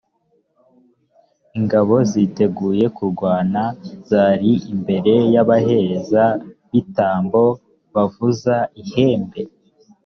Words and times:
ingabo 1.57 1.95
ziteguye 2.11 2.85
kurwana 2.95 3.61
zari 4.09 4.51
imbere 4.73 5.13
y’abaherezabitambo 5.33 7.43
bavuza 7.93 8.55
ihembe. 8.81 9.41